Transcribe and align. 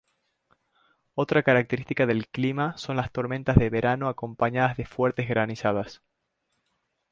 Otra 1.13 1.43
característica 1.43 2.07
del 2.07 2.27
clima 2.27 2.75
son 2.75 2.97
las 2.97 3.11
tormentas 3.11 3.55
de 3.57 3.69
verano 3.69 4.09
acompañadas 4.09 4.75
de 4.75 4.87
fuertes 4.87 5.29
granizadas. 5.29 6.01